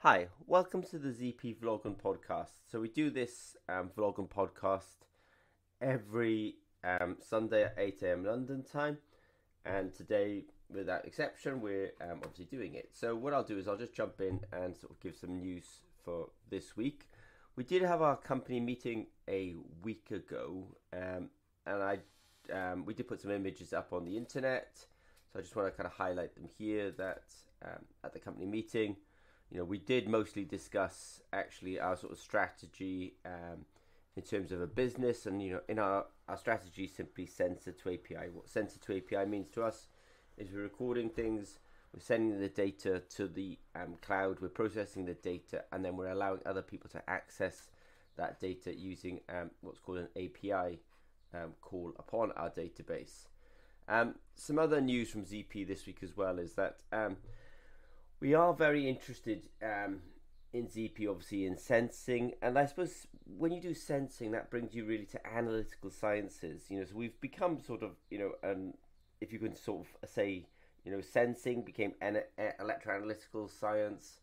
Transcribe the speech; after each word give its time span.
Hi, 0.00 0.28
welcome 0.46 0.82
to 0.82 0.98
the 0.98 1.08
ZP 1.08 1.56
Vlog 1.56 1.86
and 1.86 1.96
Podcast. 1.96 2.50
So 2.70 2.80
we 2.80 2.88
do 2.88 3.08
this 3.08 3.56
um, 3.66 3.90
vlog 3.96 4.18
and 4.18 4.28
podcast 4.28 5.06
every 5.80 6.56
um, 6.84 7.16
Sunday 7.18 7.64
at 7.64 7.74
8 7.78 8.02
a.m. 8.02 8.24
London 8.24 8.62
time, 8.62 8.98
and 9.64 9.94
today, 9.94 10.44
without 10.70 11.06
exception, 11.06 11.62
we're 11.62 11.92
um, 12.02 12.20
obviously 12.22 12.44
doing 12.44 12.74
it. 12.74 12.90
So 12.92 13.16
what 13.16 13.32
I'll 13.32 13.42
do 13.42 13.56
is 13.56 13.66
I'll 13.66 13.78
just 13.78 13.94
jump 13.94 14.20
in 14.20 14.40
and 14.52 14.76
sort 14.76 14.92
of 14.92 15.00
give 15.00 15.16
some 15.16 15.38
news 15.38 15.80
for 16.04 16.28
this 16.50 16.76
week. 16.76 17.08
We 17.56 17.64
did 17.64 17.80
have 17.80 18.02
our 18.02 18.16
company 18.16 18.60
meeting 18.60 19.06
a 19.26 19.54
week 19.82 20.10
ago, 20.10 20.76
um, 20.92 21.30
and 21.64 21.82
I 21.82 21.98
um, 22.52 22.84
we 22.84 22.92
did 22.92 23.08
put 23.08 23.22
some 23.22 23.30
images 23.30 23.72
up 23.72 23.94
on 23.94 24.04
the 24.04 24.18
internet. 24.18 24.76
So 25.32 25.38
I 25.38 25.42
just 25.42 25.56
want 25.56 25.72
to 25.72 25.76
kind 25.76 25.86
of 25.86 25.94
highlight 25.94 26.34
them 26.34 26.50
here. 26.58 26.90
That 26.90 27.24
um, 27.64 27.86
at 28.04 28.12
the 28.12 28.20
company 28.20 28.44
meeting 28.44 28.96
you 29.50 29.58
know, 29.58 29.64
we 29.64 29.78
did 29.78 30.08
mostly 30.08 30.44
discuss 30.44 31.20
actually 31.32 31.78
our 31.78 31.96
sort 31.96 32.12
of 32.12 32.18
strategy 32.18 33.14
um, 33.24 33.64
in 34.16 34.22
terms 34.22 34.50
of 34.50 34.60
a 34.60 34.66
business, 34.66 35.26
and 35.26 35.42
you 35.42 35.52
know, 35.52 35.60
in 35.68 35.78
our 35.78 36.06
our 36.28 36.36
strategy, 36.36 36.86
simply 36.86 37.26
sensor 37.26 37.72
to 37.72 37.94
API. 37.94 38.28
What 38.32 38.48
sensor 38.48 38.80
to 38.80 38.96
API 38.96 39.28
means 39.28 39.48
to 39.50 39.62
us 39.62 39.86
is 40.36 40.50
we're 40.52 40.62
recording 40.62 41.10
things, 41.10 41.58
we're 41.94 42.00
sending 42.00 42.40
the 42.40 42.48
data 42.48 43.02
to 43.16 43.28
the 43.28 43.58
um, 43.74 43.94
cloud, 44.02 44.40
we're 44.40 44.48
processing 44.48 45.04
the 45.04 45.14
data, 45.14 45.64
and 45.72 45.84
then 45.84 45.96
we're 45.96 46.08
allowing 46.08 46.40
other 46.44 46.62
people 46.62 46.90
to 46.90 47.08
access 47.08 47.70
that 48.16 48.40
data 48.40 48.74
using 48.74 49.20
um, 49.28 49.50
what's 49.60 49.78
called 49.78 49.98
an 49.98 50.08
API 50.16 50.80
um, 51.34 51.52
call 51.60 51.92
upon 51.98 52.32
our 52.32 52.50
database. 52.50 53.26
Um, 53.88 54.16
some 54.34 54.58
other 54.58 54.80
news 54.80 55.10
from 55.10 55.24
ZP 55.24 55.66
this 55.66 55.86
week 55.86 55.98
as 56.02 56.16
well 56.16 56.38
is 56.38 56.54
that 56.54 56.78
um, 56.92 57.16
we 58.20 58.34
are 58.34 58.54
very 58.54 58.88
interested 58.88 59.48
um, 59.62 60.00
in 60.52 60.66
ZP, 60.66 61.08
obviously, 61.08 61.46
in 61.46 61.58
sensing. 61.58 62.32
And 62.40 62.58
I 62.58 62.66
suppose 62.66 63.06
when 63.36 63.52
you 63.52 63.60
do 63.60 63.74
sensing, 63.74 64.30
that 64.32 64.50
brings 64.50 64.74
you 64.74 64.84
really 64.84 65.04
to 65.06 65.26
analytical 65.26 65.90
sciences. 65.90 66.64
You 66.68 66.78
know, 66.78 66.84
so 66.84 66.94
we've 66.94 67.20
become 67.20 67.60
sort 67.60 67.82
of, 67.82 67.90
you 68.10 68.18
know, 68.18 68.32
um, 68.50 68.74
if 69.20 69.32
you 69.32 69.38
can 69.38 69.54
sort 69.54 69.86
of 70.02 70.08
say, 70.08 70.46
you 70.84 70.92
know, 70.92 71.00
sensing 71.00 71.62
became 71.62 71.92
an- 72.00 72.22
electroanalytical 72.38 73.50
science. 73.50 74.18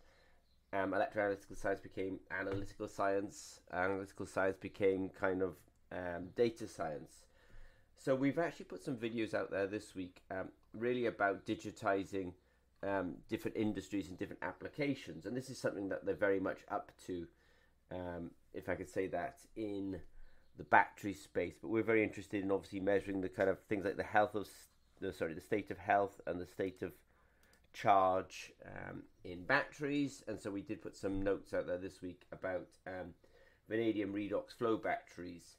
Um, 0.72 0.92
electroanalytical 0.92 1.56
science 1.56 1.82
became 1.82 2.20
analytical 2.32 2.88
science. 2.88 3.60
Analytical 3.72 4.26
science 4.26 4.58
became 4.60 5.10
kind 5.10 5.44
of 5.44 5.56
um, 5.92 6.30
data 6.36 6.68
science. 6.68 7.26
So 7.96 8.16
we've 8.16 8.40
actually 8.40 8.66
put 8.66 8.84
some 8.84 8.98
videos 8.98 9.36
out 9.36 9.52
there 9.52 9.68
this 9.68 9.94
week, 9.94 10.24
um, 10.32 10.50
really 10.74 11.06
about 11.06 11.46
digitizing 11.46 12.34
um, 12.88 13.16
different 13.30 13.58
industries 13.58 14.10
and 14.10 14.18
different 14.18 14.44
applications. 14.44 15.26
And 15.26 15.36
this 15.36 15.50
is 15.50 15.58
something 15.58 15.90
that 15.90 16.06
they're 16.06 16.16
very 16.16 16.40
much 16.40 16.60
up 16.70 16.92
to, 17.08 17.28
um, 17.92 18.32
if 18.54 18.70
I 18.70 18.76
could 18.76 18.90
say 18.90 19.08
that, 19.08 19.40
in 19.56 20.00
the 20.58 20.64
battery 20.64 21.14
space. 21.14 21.56
But 21.62 21.70
we're 21.70 21.84
very 21.84 22.04
interested 22.04 22.44
in 22.44 22.52
obviously 22.52 22.80
measuring 22.80 23.22
the 23.22 23.30
kind 23.30 23.50
of 23.50 23.60
things 23.70 23.86
like 23.86 23.98
the 23.98 24.04
health 24.04 24.36
of 24.36 24.48
the 25.00 25.12
sorry 25.12 25.34
the 25.34 25.42
state 25.42 25.72
of 25.72 25.78
health 25.78 26.22
and 26.28 26.40
the 26.40 26.46
state 26.46 26.82
of 26.82 26.92
charge 27.74 28.52
um, 28.66 29.04
in 29.24 29.44
batteries. 29.44 30.24
And 30.28 30.40
so 30.40 30.52
we 30.52 30.62
did 30.62 30.82
put 30.82 30.96
some 30.96 31.22
notes 31.22 31.54
out 31.54 31.68
there 31.68 31.78
this 31.78 32.02
week 32.02 32.26
about 32.32 32.68
um, 32.88 33.14
vanadium 33.70 34.14
redox 34.14 34.54
flow 34.58 34.78
batteries. 34.78 35.58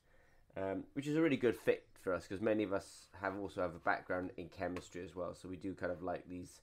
Um, 0.56 0.84
which 0.92 1.08
is 1.08 1.16
a 1.16 1.20
really 1.20 1.36
good 1.36 1.56
fit 1.56 1.84
for 2.00 2.14
us 2.14 2.26
because 2.28 2.40
many 2.40 2.62
of 2.62 2.72
us 2.72 3.08
have 3.20 3.36
also 3.36 3.60
have 3.60 3.74
a 3.74 3.80
background 3.80 4.30
in 4.36 4.48
chemistry 4.48 5.02
as 5.02 5.16
well. 5.16 5.34
So 5.34 5.48
we 5.48 5.56
do 5.56 5.74
kind 5.74 5.90
of 5.90 6.00
like 6.00 6.28
these 6.28 6.60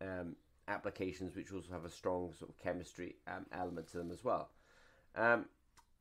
um, 0.00 0.36
applications 0.68 1.34
which 1.34 1.52
also 1.52 1.72
have 1.72 1.84
a 1.84 1.90
strong 1.90 2.32
sort 2.38 2.50
of 2.50 2.58
chemistry 2.58 3.16
um, 3.26 3.46
element 3.52 3.88
to 3.88 3.98
them 3.98 4.10
as 4.10 4.24
well. 4.24 4.50
Um, 5.16 5.46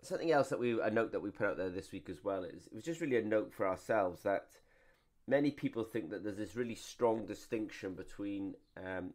something 0.02 0.32
else 0.32 0.50
that 0.50 0.60
we 0.60 0.80
a 0.80 0.90
note 0.90 1.12
that 1.12 1.22
we 1.22 1.30
put 1.30 1.48
out 1.48 1.58
there 1.58 1.70
this 1.70 1.92
week 1.92 2.10
as 2.10 2.24
well 2.24 2.44
is 2.44 2.68
it 2.68 2.74
was 2.74 2.84
just 2.84 3.02
really 3.02 3.18
a 3.18 3.22
note 3.22 3.54
for 3.54 3.68
ourselves 3.68 4.24
that 4.24 4.48
many 5.28 5.52
people 5.52 5.84
think 5.84 6.10
that 6.10 6.24
there's 6.24 6.38
this 6.38 6.56
really 6.56 6.76
strong 6.76 7.26
distinction 7.26 7.94
between 7.94 8.56
um, 8.78 9.12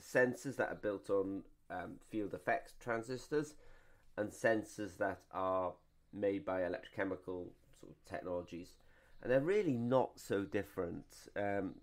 sensors 0.00 0.56
that 0.56 0.70
are 0.70 0.76
built 0.76 1.10
on 1.10 1.42
um, 1.70 1.92
field 2.10 2.34
effects 2.34 2.74
transistors 2.80 3.54
and 4.16 4.30
sensors 4.30 4.96
that 4.98 5.20
are 5.32 5.72
made 6.12 6.44
by 6.44 6.60
electrochemical 6.60 7.48
sort 7.80 7.90
of 7.90 8.04
technologies 8.08 8.76
and 9.22 9.30
they're 9.30 9.40
really 9.40 9.76
not 9.76 10.18
so 10.18 10.42
different 10.42 11.04
um, 11.36 11.74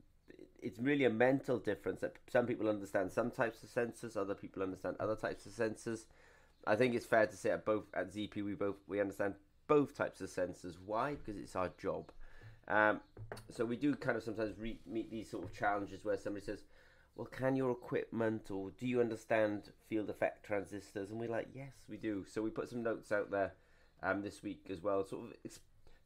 it's 0.61 0.79
really 0.79 1.05
a 1.05 1.09
mental 1.09 1.57
difference 1.57 2.01
that 2.01 2.15
some 2.29 2.45
people 2.45 2.69
understand 2.69 3.11
some 3.11 3.31
types 3.31 3.63
of 3.63 3.69
sensors, 3.69 4.17
other 4.17 4.35
people 4.35 4.61
understand 4.61 4.95
other 4.99 5.15
types 5.15 5.45
of 5.45 5.51
sensors. 5.53 6.05
I 6.67 6.75
think 6.75 6.95
it's 6.95 7.05
fair 7.05 7.25
to 7.25 7.35
say 7.35 7.51
at 7.51 7.65
both 7.65 7.85
at 7.93 8.13
ZP 8.13 8.43
we 8.43 8.53
both 8.53 8.75
we 8.87 8.99
understand 8.99 9.35
both 9.67 9.95
types 9.95 10.21
of 10.21 10.29
sensors. 10.29 10.75
Why? 10.85 11.15
Because 11.15 11.39
it's 11.39 11.55
our 11.55 11.71
job. 11.81 12.11
Um, 12.67 13.01
so 13.49 13.65
we 13.65 13.77
do 13.77 13.95
kind 13.95 14.17
of 14.17 14.23
sometimes 14.23 14.59
re- 14.59 14.79
meet 14.85 15.09
these 15.09 15.29
sort 15.29 15.43
of 15.43 15.53
challenges 15.53 16.03
where 16.03 16.17
somebody 16.17 16.45
says, 16.45 16.65
"Well, 17.15 17.27
can 17.27 17.55
your 17.55 17.71
equipment 17.71 18.51
or 18.51 18.71
do 18.71 18.87
you 18.87 18.99
understand 18.99 19.71
field 19.87 20.09
effect 20.09 20.45
transistors?" 20.45 21.11
And 21.11 21.19
we're 21.19 21.29
like, 21.29 21.47
"Yes, 21.53 21.73
we 21.87 21.97
do." 21.97 22.25
So 22.25 22.41
we 22.41 22.49
put 22.49 22.69
some 22.69 22.83
notes 22.83 23.11
out 23.11 23.31
there 23.31 23.53
um, 24.03 24.21
this 24.21 24.43
week 24.43 24.67
as 24.69 24.81
well, 24.81 25.05
sort 25.05 25.29
of 25.29 25.33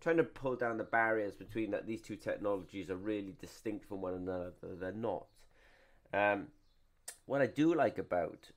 trying 0.04 0.18
to 0.18 0.24
pull 0.24 0.56
down 0.56 0.78
the 0.78 0.84
barriers 0.84 1.34
between 1.34 1.72
that 1.72 1.88
these 1.88 2.02
two 2.02 2.18
technologies 2.18 2.90
are 2.90 2.98
really 2.98 3.34
distinct 3.40 3.86
from 3.88 4.02
one 4.02 4.14
another. 4.14 4.52
They're 4.62 4.92
not. 4.92 5.26
Um, 6.14 6.48
what 7.26 7.42
I 7.42 7.48
do 7.48 7.74
like 7.74 7.98
about 7.98 8.52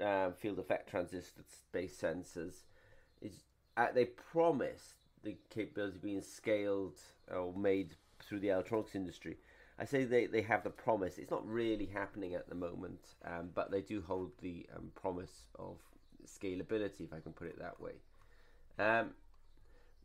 uh, 0.00 0.30
field 0.30 0.58
effect 0.58 0.88
transistor 0.88 1.42
based 1.72 2.00
sensors 2.00 2.64
is 3.20 3.44
uh, 3.76 3.88
they 3.94 4.04
promise 4.04 4.94
the 5.22 5.36
capability 5.50 5.98
being 6.00 6.22
scaled 6.22 6.98
or 7.30 7.52
made 7.54 7.96
through 8.22 8.40
the 8.40 8.50
electronics 8.50 8.94
industry. 8.94 9.36
I 9.78 9.84
say 9.84 10.04
they, 10.04 10.26
they 10.26 10.42
have 10.42 10.62
the 10.62 10.70
promise. 10.70 11.18
It's 11.18 11.30
not 11.30 11.46
really 11.46 11.86
happening 11.86 12.34
at 12.34 12.48
the 12.48 12.54
moment, 12.54 13.00
um, 13.24 13.50
but 13.54 13.70
they 13.70 13.80
do 13.80 14.02
hold 14.06 14.30
the 14.40 14.66
um, 14.76 14.90
promise 14.94 15.48
of 15.58 15.78
scalability, 16.26 17.00
if 17.00 17.12
I 17.12 17.20
can 17.20 17.32
put 17.32 17.48
it 17.48 17.58
that 17.58 17.80
way. 17.80 17.92
Um, 18.78 19.10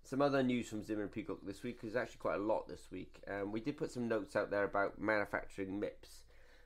some 0.06 0.22
other 0.22 0.44
news 0.44 0.70
from 0.70 0.84
Zimmer 0.84 1.02
and 1.02 1.12
Peacock 1.12 1.40
this 1.44 1.64
week 1.64 1.80
is 1.84 1.96
actually 1.96 2.20
quite 2.20 2.36
a 2.36 2.44
lot 2.44 2.68
this 2.68 2.92
week. 2.92 3.20
Um, 3.28 3.52
we 3.52 3.60
did 3.60 3.78
put 3.78 3.92
some 3.92 4.08
notes 4.08 4.36
out 4.36 4.52
there 4.52 4.64
about 4.64 5.02
manufacturing 5.02 5.80
MIPS. 5.80 6.24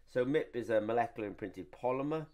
So 0.09 0.25
MIP 0.25 0.55
is 0.55 0.69
a 0.69 0.81
molecular 0.81 1.27
imprinted 1.27 1.71
polymer. 1.71 2.25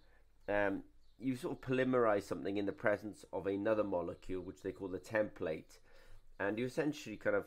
Um, 0.49 0.81
you 1.19 1.35
sort 1.35 1.53
of 1.53 1.61
polymerize 1.61 2.23
something 2.23 2.57
in 2.57 2.65
the 2.65 2.71
presence 2.71 3.23
of 3.31 3.45
another 3.45 3.83
molecule, 3.83 4.41
which 4.41 4.63
they 4.63 4.71
call 4.71 4.87
the 4.87 4.97
template, 4.97 5.77
and 6.39 6.57
you 6.57 6.65
essentially 6.65 7.17
kind 7.17 7.35
of 7.35 7.45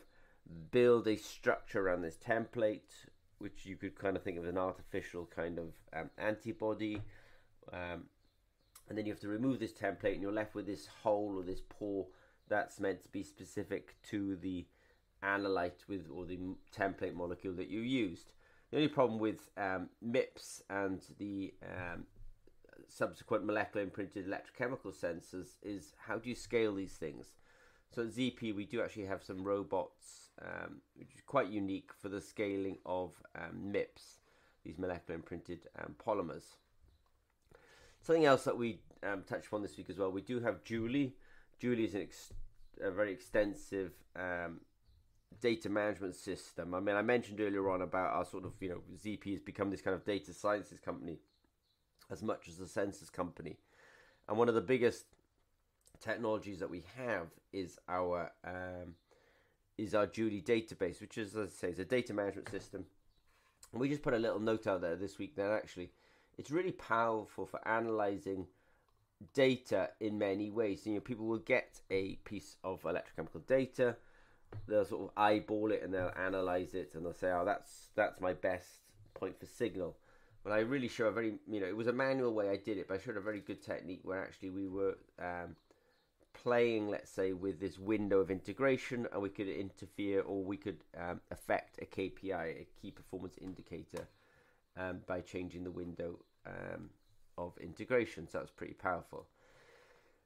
build 0.71 1.07
a 1.07 1.17
structure 1.17 1.85
around 1.85 2.01
this 2.01 2.17
template, 2.17 3.07
which 3.39 3.65
you 3.65 3.75
could 3.75 3.95
kind 3.99 4.15
of 4.15 4.23
think 4.23 4.37
of 4.37 4.45
as 4.45 4.49
an 4.49 4.57
artificial 4.57 5.29
kind 5.35 5.59
of 5.59 5.65
um, 5.93 6.09
antibody. 6.17 7.01
Um, 7.73 8.05
and 8.87 8.97
then 8.97 9.05
you 9.05 9.11
have 9.11 9.21
to 9.21 9.27
remove 9.27 9.59
this 9.59 9.73
template, 9.73 10.13
and 10.13 10.21
you're 10.21 10.31
left 10.31 10.55
with 10.55 10.65
this 10.65 10.87
hole 11.03 11.35
or 11.37 11.43
this 11.43 11.61
pore 11.67 12.07
that's 12.49 12.79
meant 12.79 13.03
to 13.03 13.09
be 13.09 13.23
specific 13.23 13.95
to 14.09 14.35
the 14.37 14.65
analyte 15.23 15.87
with 15.87 16.07
or 16.13 16.25
the 16.25 16.39
template 16.75 17.13
molecule 17.13 17.53
that 17.53 17.69
you 17.69 17.81
used. 17.81 18.31
The 18.71 18.77
only 18.77 18.89
problem 18.89 19.19
with 19.19 19.49
um, 19.57 19.89
MIPS 20.05 20.61
and 20.69 21.01
the 21.17 21.53
um, 21.63 22.05
subsequent 22.87 23.45
molecular 23.45 23.83
imprinted 23.83 24.27
electrochemical 24.27 24.93
sensors 24.93 25.55
is 25.63 25.93
how 25.97 26.17
do 26.17 26.29
you 26.29 26.35
scale 26.35 26.75
these 26.75 26.93
things? 26.93 27.33
So 27.93 28.03
at 28.03 28.09
ZP, 28.09 28.55
we 28.55 28.65
do 28.65 28.81
actually 28.81 29.05
have 29.05 29.23
some 29.23 29.43
robots, 29.43 30.29
um, 30.41 30.81
which 30.95 31.09
is 31.15 31.21
quite 31.25 31.49
unique 31.49 31.89
for 31.99 32.09
the 32.09 32.21
scaling 32.21 32.77
of 32.85 33.13
um, 33.35 33.71
MIPS, 33.71 34.19
these 34.63 34.77
molecular 34.77 35.15
imprinted 35.15 35.67
um, 35.79 35.95
polymers. 36.05 36.43
Something 38.01 38.25
else 38.25 38.43
that 38.43 38.57
we 38.57 38.79
um, 39.03 39.23
touched 39.27 39.47
upon 39.47 39.63
this 39.63 39.75
week 39.75 39.89
as 39.89 39.97
well, 39.97 40.11
we 40.11 40.21
do 40.21 40.39
have 40.39 40.63
Julie, 40.63 41.15
Julie 41.59 41.85
is 41.85 41.95
ex- 41.95 42.33
a 42.81 42.91
very 42.91 43.11
extensive 43.11 43.91
um, 44.15 44.61
data 45.41 45.69
management 45.69 46.15
system. 46.15 46.73
I 46.73 46.79
mean, 46.79 46.95
I 46.95 47.01
mentioned 47.01 47.41
earlier 47.41 47.69
on 47.69 47.81
about 47.81 48.13
our 48.13 48.25
sort 48.25 48.45
of, 48.45 48.53
you 48.59 48.69
know, 48.69 48.81
ZP 48.97 49.31
has 49.31 49.41
become 49.41 49.69
this 49.69 49.81
kind 49.81 49.95
of 49.95 50.05
data 50.05 50.33
sciences 50.33 50.79
company 50.79 51.19
as 52.09 52.23
much 52.23 52.47
as 52.47 52.59
a 52.59 52.63
sensors 52.63 53.11
company. 53.11 53.57
And 54.27 54.37
one 54.37 54.49
of 54.49 54.55
the 54.55 54.61
biggest 54.61 55.05
technologies 55.99 56.59
that 56.59 56.69
we 56.69 56.83
have 56.97 57.27
is 57.51 57.77
our 57.87 58.31
um, 58.45 58.95
is 59.77 59.95
our 59.95 60.05
Julie 60.05 60.41
database, 60.41 60.99
which 60.99 61.17
is, 61.17 61.35
as 61.35 61.49
I 61.49 61.51
say, 61.51 61.69
is 61.69 61.79
a 61.79 61.85
data 61.85 62.13
management 62.13 62.49
system. 62.49 62.85
And 63.71 63.79
we 63.79 63.89
just 63.89 64.01
put 64.01 64.13
a 64.13 64.19
little 64.19 64.39
note 64.39 64.67
out 64.67 64.81
there 64.81 64.95
this 64.95 65.17
week 65.17 65.35
that 65.35 65.51
actually 65.51 65.91
it's 66.37 66.51
really 66.51 66.71
powerful 66.71 67.45
for 67.45 67.65
analyzing 67.67 68.47
data 69.33 69.89
in 69.99 70.17
many 70.17 70.49
ways. 70.49 70.85
You 70.85 70.95
know, 70.95 70.99
people 70.99 71.25
will 71.25 71.39
get 71.39 71.81
a 71.89 72.15
piece 72.25 72.57
of 72.63 72.81
electrochemical 72.83 73.45
data, 73.47 73.95
they'll 74.67 74.85
sort 74.85 75.03
of 75.03 75.09
eyeball 75.17 75.71
it 75.71 75.81
and 75.83 75.93
they'll 75.93 76.13
analyze 76.17 76.73
it 76.73 76.91
and 76.93 77.05
they'll 77.05 77.13
say, 77.13 77.31
"Oh, 77.31 77.45
that's 77.45 77.89
that's 77.95 78.19
my 78.21 78.33
best 78.33 78.67
point 79.13 79.39
for 79.39 79.45
signal." 79.45 79.97
Well, 80.43 80.53
I 80.53 80.59
really 80.59 80.87
show 80.87 81.07
a 81.07 81.11
very, 81.11 81.33
you 81.47 81.59
know, 81.59 81.67
it 81.67 81.75
was 81.75 81.87
a 81.87 81.93
manual 81.93 82.33
way 82.33 82.49
I 82.49 82.55
did 82.55 82.77
it, 82.77 82.87
but 82.87 82.95
I 82.95 83.03
showed 83.03 83.17
a 83.17 83.21
very 83.21 83.41
good 83.41 83.61
technique 83.61 84.01
where 84.03 84.21
actually 84.21 84.51
we 84.51 84.67
were 84.67 84.97
um, 85.19 85.55
playing, 86.33 86.89
let's 86.89 87.11
say, 87.11 87.33
with 87.33 87.59
this 87.59 87.77
window 87.77 88.19
of 88.19 88.31
integration, 88.31 89.05
and 89.11 89.21
we 89.21 89.29
could 89.29 89.49
interfere 89.49 90.21
or 90.21 90.41
we 90.41 90.55
could 90.55 90.83
um, 90.97 91.19
affect 91.31 91.79
a 91.81 91.85
KPI, 91.85 92.61
a 92.61 92.67
key 92.81 92.91
performance 92.91 93.35
indicator, 93.41 94.07
um, 94.77 95.01
by 95.07 95.19
changing 95.19 95.65
the 95.65 95.71
window 95.71 96.19
um, 96.47 96.89
of 97.39 97.57
integration. 97.57 98.27
So 98.27 98.39
that's 98.39 98.51
pretty 98.51 98.73
powerful. 98.73 99.27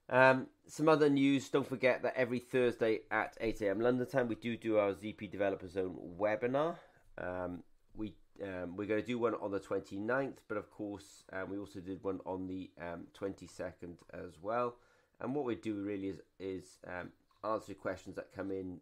Um, 0.10 0.48
some 0.68 0.90
other 0.90 1.10
news. 1.10 1.50
Don't 1.50 1.68
forget 1.68 2.04
that 2.04 2.16
every 2.16 2.40
Thursday 2.40 3.02
at 3.12 3.38
8 3.40 3.62
a.m. 3.62 3.80
London 3.80 4.06
time, 4.06 4.28
we 4.28 4.36
do 4.36 4.58
do 4.58 4.78
our 4.78 4.94
ZP 4.94 5.32
Developer 5.32 5.68
Zone 5.68 5.98
webinar. 6.20 6.76
Um, 7.18 7.64
we 7.96 8.14
um, 8.42 8.76
we're 8.76 8.88
going 8.88 9.02
to 9.02 9.08
do 9.08 9.20
one 9.20 9.36
on 9.36 9.52
the 9.52 9.60
29th, 9.60 10.38
but 10.48 10.58
of 10.58 10.72
course, 10.72 11.24
um, 11.32 11.50
we 11.52 11.58
also 11.58 11.80
did 11.80 12.04
one 12.04 12.20
on 12.26 12.48
the 12.48 12.72
22nd 13.20 13.84
um, 13.84 13.98
as 14.14 14.40
well. 14.42 14.76
And 15.22 15.36
what 15.36 15.46
we 15.46 15.56
do 15.56 15.76
really 15.76 16.08
is 16.10 16.22
is 16.40 16.78
um, 16.88 17.12
answer 17.44 17.74
questions 17.74 18.16
that 18.16 18.34
come 18.36 18.52
in 18.52 18.80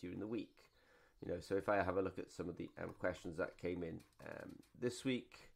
during 0.00 0.18
the 0.18 0.26
week. 0.26 0.56
You 1.24 1.32
know, 1.32 1.40
so 1.40 1.54
if 1.54 1.68
I 1.68 1.76
have 1.76 1.96
a 1.96 2.02
look 2.02 2.18
at 2.18 2.32
some 2.32 2.48
of 2.48 2.56
the 2.56 2.68
questions 2.98 3.36
that 3.38 3.58
came 3.58 3.82
in 3.82 4.00
this 4.80 5.04
week, 5.04 5.50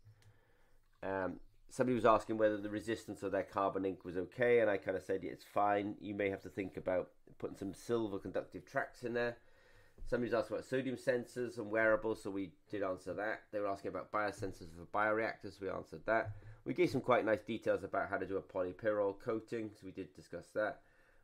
um, 1.03 1.41
somebody 1.71 1.95
was 1.95 2.05
asking 2.05 2.39
whether 2.39 2.57
the 2.57 2.71
resistance 2.71 3.23
of 3.23 3.33
their 3.33 3.43
carbon 3.43 3.85
ink 3.85 4.05
was 4.05 4.17
okay, 4.17 4.61
and 4.61 4.71
I 4.71 4.77
kind 4.77 4.97
of 4.97 5.03
said 5.03 5.21
it's 5.23 5.45
fine. 5.45 5.95
You 6.01 6.15
may 6.15 6.31
have 6.31 6.43
to 6.43 6.49
think 6.49 6.77
about 6.77 7.11
putting 7.39 7.57
some 7.57 7.75
silver 7.75 8.19
conductive 8.19 8.65
tracks 8.65 9.03
in 9.05 9.15
there. 9.15 9.37
Somebody's 10.07 10.33
asking 10.33 10.57
about 10.57 10.67
sodium 10.67 10.97
sensors 10.97 11.59
and 11.59 11.71
wearables, 11.71 12.23
so 12.23 12.31
we 12.31 12.53
did 12.71 12.83
answer 12.83 13.13
that. 13.13 13.43
They 13.53 13.61
were 13.61 13.69
asking 13.69 13.91
about 13.91 14.11
biosensors 14.11 14.69
for 14.75 14.87
bioreactors, 14.95 15.59
so 15.59 15.67
we 15.67 15.69
answered 15.69 16.01
that. 16.07 16.31
We 16.65 16.73
gave 16.73 16.91
some 16.91 17.03
quite 17.03 17.27
nice 17.27 17.43
details 17.43 17.85
about 17.85 18.09
how 18.09 18.17
to 18.17 18.27
do 18.27 18.39
a 18.39 18.43
polypyrrole 18.43 19.21
coating, 19.21 19.71
so 19.75 19.81
we 19.85 19.93
did 19.93 20.15
discuss 20.15 20.47
that. 20.55 20.81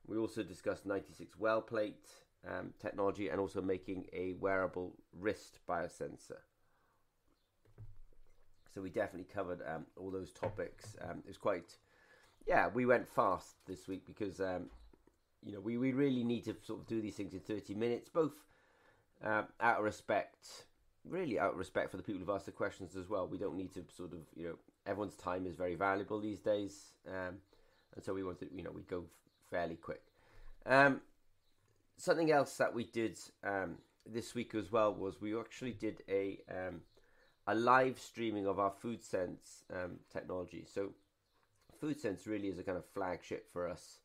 We 0.07 0.19
also 0.19 0.43
discussed 0.43 0.85
96 0.85 1.39
well 1.39 1.63
plate 1.63 2.09
um, 2.47 2.75
technology 2.79 3.31
and 3.31 3.41
also 3.41 3.63
making 3.63 4.05
a 4.13 4.35
wearable 4.35 4.93
wrist 5.19 5.61
biosensor. 5.67 6.41
So 8.75 8.83
we 8.83 8.91
definitely 8.91 9.33
covered 9.33 9.61
um, 9.73 9.87
all 9.97 10.11
those 10.11 10.33
topics. 10.33 10.97
Um, 11.01 11.19
it 11.19 11.29
was 11.29 11.39
quite, 11.39 11.77
yeah, 12.47 12.69
we 12.75 12.87
went 12.87 13.09
fast 13.09 13.55
this 13.67 13.87
week 13.87 14.05
because, 14.05 14.41
um, 14.41 14.67
you 15.45 15.53
know, 15.53 15.61
we, 15.61 15.79
we 15.79 15.93
really 15.93 16.25
need 16.25 16.45
to 16.47 16.57
sort 16.67 16.81
of 16.81 16.87
do 16.89 17.01
these 17.01 17.15
things 17.15 17.35
in 17.35 17.41
30 17.41 17.75
minutes, 17.75 18.09
both 18.09 18.33
um, 19.23 19.47
out 19.61 19.79
of 19.79 19.85
respect, 19.85 20.67
really 21.09 21.39
out 21.39 21.53
of 21.53 21.59
respect 21.59 21.93
for 21.93 21.99
the 21.99 22.03
people 22.03 22.19
who've 22.19 22.35
asked 22.35 22.47
the 22.47 22.53
questions 22.53 22.97
as 22.97 23.09
well. 23.09 23.29
We 23.29 23.39
don't 23.39 23.57
need 23.57 23.73
to 23.75 23.85
sort 23.97 24.13
of, 24.13 24.19
you 24.35 24.49
know, 24.49 24.55
everyone's 24.87 25.15
time 25.15 25.47
is 25.47 25.55
very 25.55 25.77
valuable 25.77 26.21
these 26.21 26.41
days. 26.41 26.95
Um, 27.09 27.37
and 27.95 28.03
so 28.05 28.13
we 28.13 28.25
wanted, 28.25 28.49
you 28.53 28.65
know, 28.65 28.73
we 28.73 28.83
go 28.83 29.05
fairly 29.51 29.77
quick. 29.77 30.03
Um, 30.67 31.01
something 31.97 32.33
else 32.33 32.57
that 32.57 32.75
we 32.75 32.85
did 32.85 33.21
this 34.05 34.35
week 34.35 34.55
as 34.57 34.73
well 34.73 34.93
was 34.93 35.21
we 35.21 35.39
actually 35.39 35.73
did 35.73 36.03
a 36.09 36.41
a 37.47 37.55
live 37.55 37.99
streaming 37.99 38.47
of 38.47 38.59
our 38.59 38.73
FoodSense 38.83 39.63
um, 39.73 39.99
technology. 40.11 40.65
So 40.73 40.91
food 41.81 42.01
sense 42.01 42.27
really 42.27 42.49
is 42.49 42.59
a 42.59 42.63
kind 42.63 42.79
of 42.79 42.85
flagship 42.87 43.53
for 43.53 43.69
us. 43.69 43.99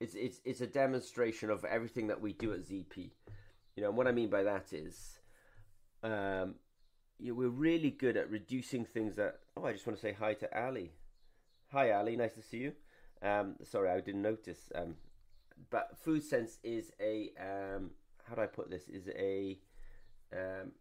It's 0.00 0.14
it's 0.14 0.40
it's 0.44 0.60
a 0.60 0.66
demonstration 0.66 1.50
of 1.50 1.64
everything 1.64 2.08
that 2.08 2.20
we 2.20 2.32
do 2.32 2.52
at 2.52 2.60
ZP. 2.60 3.10
You 3.76 3.82
know, 3.82 3.88
and 3.88 3.96
what 3.96 4.06
I 4.06 4.12
mean 4.12 4.28
by 4.28 4.42
that 4.42 4.72
is, 4.72 5.18
um, 6.02 6.56
you 7.18 7.28
know, 7.28 7.34
we're 7.34 7.48
really 7.48 7.90
good 7.90 8.16
at 8.16 8.30
reducing 8.30 8.84
things 8.84 9.16
that. 9.16 9.40
Oh, 9.56 9.64
I 9.64 9.72
just 9.72 9.86
want 9.86 9.98
to 9.98 10.02
say 10.02 10.12
hi 10.12 10.34
to 10.34 10.64
Ali. 10.64 10.92
Hi, 11.72 11.92
Ali. 11.92 12.16
Nice 12.16 12.34
to 12.34 12.42
see 12.42 12.58
you. 12.58 12.72
Um, 13.22 13.54
sorry, 13.64 13.90
I 13.90 14.00
didn't 14.00 14.22
notice. 14.22 14.70
Um, 14.74 14.96
but 15.70 15.96
food 16.04 16.22
sense 16.22 16.58
is 16.62 16.92
a 17.00 17.30
um, 17.40 17.90
how 18.28 18.34
do 18.34 18.42
I 18.42 18.46
put 18.46 18.70
this? 18.70 18.88
Is 18.88 19.08
a 19.08 19.58
um, 20.32 20.72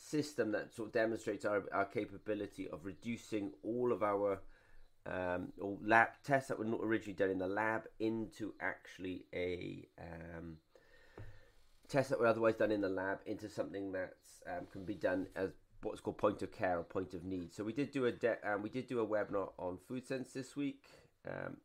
system 0.00 0.52
that 0.52 0.74
sort 0.74 0.88
of 0.88 0.92
demonstrates 0.92 1.44
our, 1.44 1.64
our 1.72 1.84
capability 1.84 2.68
of 2.70 2.84
reducing 2.84 3.52
all 3.62 3.92
of 3.92 4.02
our 4.02 4.40
um, 5.06 5.52
or 5.60 5.76
lab 5.84 6.08
tests 6.24 6.48
that 6.48 6.58
were 6.58 6.64
not 6.64 6.80
originally 6.82 7.14
done 7.14 7.30
in 7.30 7.38
the 7.38 7.46
lab 7.46 7.84
into 7.98 8.54
actually 8.60 9.24
a 9.34 9.86
um, 9.98 10.56
test 11.88 12.10
that 12.10 12.20
were 12.20 12.26
otherwise 12.26 12.54
done 12.54 12.70
in 12.70 12.80
the 12.80 12.88
lab 12.88 13.18
into 13.26 13.48
something 13.48 13.92
that 13.92 14.14
um, 14.46 14.66
can 14.70 14.84
be 14.84 14.94
done 14.94 15.26
as 15.36 15.50
what's 15.82 16.00
called 16.00 16.18
point 16.18 16.42
of 16.42 16.52
care 16.52 16.78
or 16.78 16.82
point 16.82 17.14
of 17.14 17.24
need. 17.24 17.52
So 17.52 17.64
we 17.64 17.72
did 17.72 17.90
do 17.90 18.06
a 18.06 18.12
de- 18.12 18.38
um, 18.44 18.62
we 18.62 18.68
did 18.68 18.86
do 18.86 19.00
a 19.00 19.06
webinar 19.06 19.50
on 19.58 19.78
FoodSense 19.90 20.32
this 20.32 20.54
week. 20.54 20.84
Um, 21.26 21.56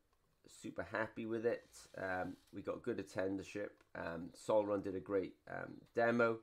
super 0.47 0.83
happy 0.83 1.25
with 1.25 1.45
it. 1.45 1.69
Um, 1.97 2.35
we 2.53 2.61
got 2.61 2.83
good 2.83 2.97
attendership. 2.97 3.69
Um, 3.95 4.29
Solrun 4.47 4.83
did 4.83 4.95
a 4.95 4.99
great 4.99 5.33
um, 5.49 5.73
demo, 5.95 6.39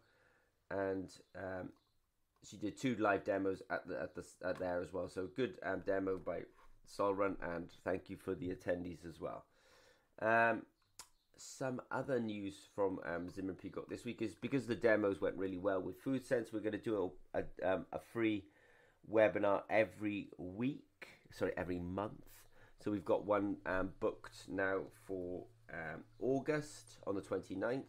and 0.71 1.11
um, 1.37 1.71
she 2.49 2.57
did 2.57 2.77
two 2.77 2.97
live 2.97 3.25
demos 3.25 3.63
at 3.71 3.87
the 3.87 4.01
at 4.01 4.15
the 4.15 4.25
at 4.45 4.59
there 4.59 4.83
as 4.83 4.93
well. 4.93 5.09
So 5.09 5.29
good 5.37 5.59
um, 5.63 5.83
demo 5.87 6.19
by 6.19 6.41
Solrun, 6.87 7.37
and 7.43 7.71
thank 7.85 8.11
you 8.11 8.17
for 8.17 8.35
the 8.35 8.49
attendees 8.49 9.07
as 9.07 9.21
well. 9.21 9.45
Um, 10.21 10.63
some 11.37 11.81
other 11.91 12.21
news 12.21 12.55
from 12.75 13.01
um, 13.05 13.29
Zimmer 13.29 13.55
Peacock 13.55 13.89
this 13.89 14.05
week 14.05 14.23
is 14.23 14.35
because 14.35 14.67
the 14.67 14.75
demos 14.75 15.21
went 15.21 15.37
really 15.37 15.59
well 15.59 15.81
with 15.81 15.99
Food 16.01 16.25
Sense, 16.25 16.53
We're 16.53 16.61
going 16.61 16.73
to 16.73 16.79
do 16.79 17.13
a 17.35 17.41
a, 17.41 17.75
um, 17.75 17.87
a 17.93 17.99
free 17.99 18.45
webinar 19.11 19.63
every 19.71 20.29
week. 20.39 21.09
Sorry, 21.31 21.53
every 21.57 21.79
month. 21.79 22.25
So 22.83 22.91
we've 22.91 23.05
got 23.05 23.25
one 23.25 23.57
um, 23.65 23.91
booked 24.01 24.49
now 24.49 24.81
for 25.07 25.45
um, 25.73 26.03
August 26.21 26.99
on 27.07 27.15
the 27.15 27.21
29th 27.21 27.85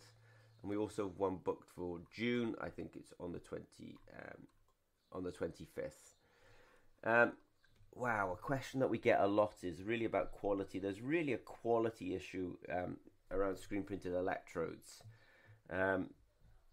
and 0.63 0.71
we 0.71 0.77
also 0.77 1.03
have 1.09 1.19
one 1.19 1.37
booked 1.43 1.69
for 1.75 1.99
June. 2.11 2.55
I 2.59 2.69
think 2.69 2.95
it's 2.95 3.13
on 3.19 3.33
the 3.33 3.39
twenty 3.39 3.97
um, 4.17 4.47
on 5.11 5.23
the 5.23 5.31
twenty 5.31 5.65
fifth. 5.65 6.15
Um, 7.03 7.33
wow, 7.93 8.31
a 8.33 8.41
question 8.41 8.79
that 8.79 8.89
we 8.89 8.97
get 8.97 9.19
a 9.19 9.27
lot 9.27 9.53
is 9.61 9.83
really 9.83 10.05
about 10.05 10.31
quality. 10.31 10.79
There's 10.79 11.01
really 11.01 11.33
a 11.33 11.37
quality 11.37 12.15
issue 12.15 12.55
um, 12.71 12.97
around 13.29 13.59
screen 13.59 13.83
printed 13.83 14.13
electrodes. 14.13 15.03
Um, 15.69 16.09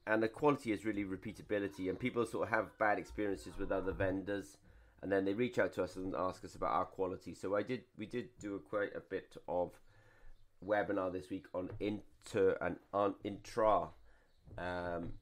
and 0.07 0.23
the 0.23 0.29
quality 0.29 0.73
is 0.73 0.85
really 0.85 1.05
repeatability, 1.05 1.89
and 1.89 1.99
people 1.99 2.25
sort 2.25 2.49
of 2.49 2.55
have 2.55 2.79
bad 2.79 2.99
experiences 2.99 3.53
with 3.59 3.71
other 3.71 3.93
vendors, 3.93 4.57
and 5.03 5.13
then 5.13 5.25
they 5.25 5.35
reach 5.35 5.59
out 5.59 5.73
to 5.75 5.83
us 5.83 5.97
and 5.97 6.15
ask 6.17 6.45
us 6.45 6.55
about 6.55 6.73
our 6.73 6.85
quality. 6.85 7.35
So 7.35 7.55
I 7.55 7.63
did, 7.63 7.83
we 7.99 8.07
did 8.07 8.29
do 8.41 8.55
a, 8.55 8.59
quite 8.59 8.95
a 8.97 9.01
bit 9.01 9.37
of 9.47 9.73
webinar 10.67 11.13
this 11.13 11.31
week 11.31 11.47
on 11.55 11.71
inter 11.81 12.57
and 12.61 12.77
on 12.93 13.15
intra 13.25 13.89
um, 14.59 15.13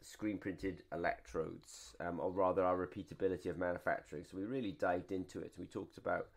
screen 0.00 0.38
printed 0.38 0.82
electrodes, 0.92 1.96
um, 2.00 2.20
or 2.20 2.30
rather 2.30 2.62
our 2.62 2.76
repeatability 2.76 3.46
of 3.46 3.58
manufacturing. 3.58 4.24
So 4.30 4.36
we 4.36 4.44
really 4.44 4.72
dived 4.72 5.12
into 5.12 5.40
it. 5.40 5.52
We 5.58 5.66
talked 5.66 5.98
about 5.98 6.28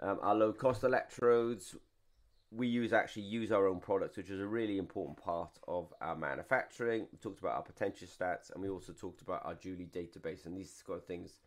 um, 0.00 0.18
our 0.22 0.34
low 0.34 0.52
cost 0.52 0.82
electrodes. 0.82 1.76
We 2.50 2.66
use 2.66 2.92
actually 2.92 3.22
use 3.22 3.50
our 3.52 3.66
own 3.66 3.80
products, 3.80 4.16
which 4.16 4.30
is 4.30 4.40
a 4.40 4.46
really 4.46 4.78
important 4.78 5.16
part 5.16 5.58
of 5.68 5.92
our 6.00 6.16
manufacturing. 6.16 7.06
We 7.12 7.18
talked 7.18 7.40
about 7.40 7.56
our 7.56 7.64
potentiostats, 7.64 8.52
and 8.52 8.62
we 8.62 8.68
also 8.68 8.92
talked 8.92 9.22
about 9.22 9.42
our 9.44 9.54
Julie 9.54 9.88
database. 9.92 10.44
And 10.44 10.56
these 10.56 10.82
sort 10.84 10.98
of 10.98 11.06
things, 11.06 11.38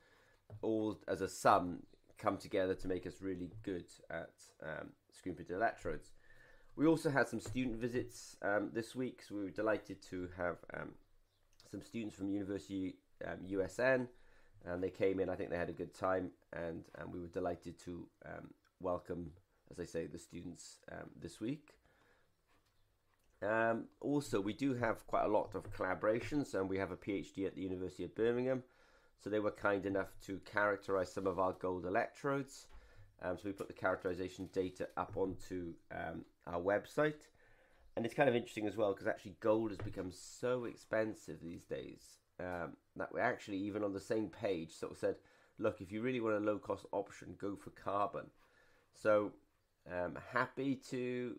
all 0.62 1.00
as 1.08 1.22
a 1.22 1.28
sum, 1.28 1.84
come 2.26 2.38
together 2.38 2.74
to 2.74 2.88
make 2.88 3.06
us 3.06 3.22
really 3.22 3.52
good 3.62 3.86
at 4.10 4.32
um, 4.64 4.90
screen 5.12 5.36
printed 5.36 5.56
electrodes. 5.56 6.10
We 6.76 6.88
also 6.88 7.12
had 7.12 7.28
some 7.28 7.40
student 7.40 7.76
visits 7.76 8.36
um, 8.42 8.72
this 8.74 8.96
week, 8.96 9.22
so 9.22 9.36
we 9.36 9.44
were 9.44 9.52
delighted 9.52 10.02
to 10.10 10.28
have 10.36 10.58
um, 10.76 10.90
some 11.70 11.84
students 11.84 12.16
from 12.16 12.30
University 12.30 12.96
um, 13.24 13.38
USN, 13.48 14.08
and 14.66 14.84
they 14.84 14.90
came 14.90 15.20
in. 15.20 15.30
I 15.30 15.36
think 15.36 15.52
they 15.52 15.58
had 15.58 15.70
a 15.70 15.80
good 15.84 15.94
time, 15.94 16.32
and, 16.52 16.84
and 16.98 17.14
we 17.14 17.20
were 17.20 17.28
delighted 17.28 17.78
to 17.86 18.08
um, 18.26 18.50
welcome, 18.82 19.32
as 19.70 19.80
I 19.80 19.86
say, 19.86 20.08
the 20.08 20.18
students 20.18 20.80
um, 20.92 21.12
this 21.22 21.40
week. 21.40 21.76
Um, 23.44 23.86
also, 24.02 24.42
we 24.42 24.54
do 24.54 24.74
have 24.74 25.06
quite 25.06 25.26
a 25.26 25.30
lot 25.30 25.52
of 25.54 25.72
collaborations, 25.78 26.56
and 26.56 26.68
we 26.68 26.80
have 26.80 26.92
a 26.92 26.98
PhD 26.98 27.46
at 27.46 27.56
the 27.56 27.62
University 27.62 28.04
of 28.04 28.16
Birmingham. 28.16 28.64
So 29.24 29.30
they 29.30 29.40
were 29.40 29.52
kind 29.52 29.86
enough 29.86 30.10
to 30.26 30.40
characterize 30.46 31.12
some 31.12 31.28
of 31.28 31.40
our 31.40 31.54
gold 31.54 31.86
electrodes. 31.86 32.68
Um, 33.22 33.38
so 33.38 33.44
we 33.46 33.54
put 33.54 33.68
the 33.68 33.74
characterization 33.74 34.50
data 34.54 34.88
up 34.98 35.14
onto 35.16 35.74
um, 35.92 36.26
our 36.46 36.60
website. 36.60 37.28
And 37.96 38.06
it's 38.06 38.14
kind 38.14 38.30
of 38.30 38.36
interesting 38.36 38.68
as 38.68 38.76
well 38.76 38.94
because 38.94 39.08
actually 39.08 39.36
gold 39.40 39.72
has 39.72 39.80
become 39.80 40.12
so 40.12 40.66
expensive 40.66 41.38
these 41.42 41.64
days 41.64 42.18
um, 42.40 42.74
that 42.98 43.14
we 43.14 43.22
actually, 43.22 43.58
even 43.58 43.84
on 43.84 43.94
the 43.94 44.02
same 44.02 44.28
page, 44.28 44.72
sort 44.72 44.92
of 44.92 44.98
said, 44.98 45.16
look, 45.58 45.80
if 45.80 45.92
you 45.92 46.02
really 46.02 46.20
want 46.20 46.36
a 46.36 46.40
low 46.40 46.58
cost 46.58 46.86
option, 46.92 47.36
go 47.40 47.56
for 47.56 47.70
carbon. 47.70 48.26
So 48.94 49.32
um, 49.92 50.18
happy 50.34 50.76
to 50.90 51.38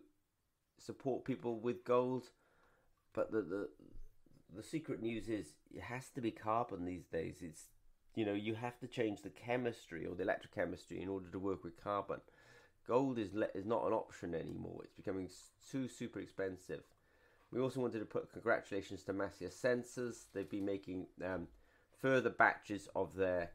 support 0.79 1.25
people 1.25 1.59
with 1.59 1.83
gold, 1.83 2.29
but 3.13 3.31
the, 3.31 3.41
the 3.41 3.69
the 4.55 4.63
secret 4.63 5.01
news 5.01 5.29
is 5.29 5.53
it 5.73 5.81
has 5.81 6.09
to 6.15 6.21
be 6.21 6.31
carbon 6.31 6.85
these 6.85 7.05
days. 7.05 7.37
It's 7.41 7.65
you 8.15 8.25
know 8.25 8.33
you 8.33 8.55
have 8.55 8.79
to 8.79 8.87
change 8.87 9.21
the 9.21 9.29
chemistry 9.29 10.05
or 10.05 10.15
the 10.15 10.23
electrochemistry 10.23 11.01
in 11.01 11.09
order 11.09 11.29
to 11.29 11.39
work 11.39 11.63
with 11.63 11.81
carbon. 11.81 12.21
Gold 12.87 13.19
is 13.19 13.33
le- 13.33 13.49
is 13.53 13.65
not 13.65 13.85
an 13.85 13.93
option 13.93 14.33
anymore. 14.33 14.81
It's 14.83 14.93
becoming 14.93 15.29
too 15.69 15.87
super 15.87 16.19
expensive. 16.19 16.83
We 17.51 17.61
also 17.61 17.79
wanted 17.79 17.99
to 17.99 18.05
put 18.05 18.31
congratulations 18.31 19.03
to 19.03 19.13
Massey 19.13 19.45
Sensors. 19.45 20.25
They've 20.33 20.49
been 20.49 20.65
making 20.65 21.07
um, 21.23 21.47
further 22.01 22.29
batches 22.29 22.87
of 22.95 23.15
their. 23.15 23.51